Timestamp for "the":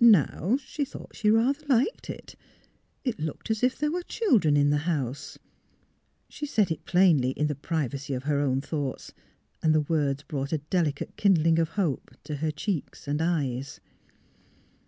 4.70-4.78, 7.46-7.54, 9.72-9.82